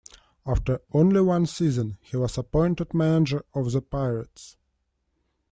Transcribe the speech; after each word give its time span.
After 0.47 0.79
only 0.93 1.21
one 1.21 1.45
season, 1.45 1.99
he 2.01 2.17
was 2.17 2.35
appointed 2.35 2.91
manager 2.91 3.45
of 3.53 3.71
the 3.71 3.83
Pirates. 3.83 4.57